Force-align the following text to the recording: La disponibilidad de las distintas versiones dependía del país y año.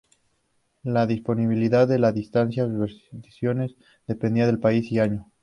La 0.81 1.05
disponibilidad 1.05 1.87
de 1.87 1.99
las 1.99 2.15
distintas 2.15 2.71
versiones 2.73 3.75
dependía 4.07 4.47
del 4.47 4.57
país 4.59 4.91
y 4.91 4.97
año. 4.97 5.27